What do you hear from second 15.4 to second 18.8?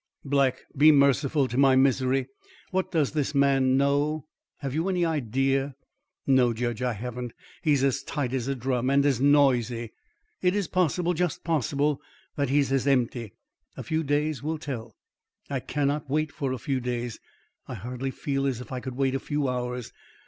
"I cannot wait for a few days. I hardly feel as if I